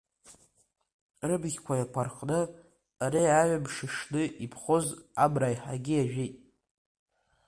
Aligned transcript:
Рыбӷьқәа 1.27 1.73
еикәарҳәны, 1.77 2.39
ари 3.03 3.23
аҩымш 3.39 3.75
ишны 3.85 4.23
иԥхоз 4.45 4.85
амра 5.23 5.47
еиҳагьы 5.51 5.93
иажәит. 5.97 6.35